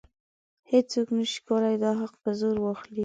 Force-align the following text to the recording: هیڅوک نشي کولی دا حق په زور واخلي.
هیڅوک 0.71 1.07
نشي 1.17 1.39
کولی 1.47 1.75
دا 1.83 1.91
حق 2.01 2.13
په 2.23 2.29
زور 2.39 2.55
واخلي. 2.65 2.99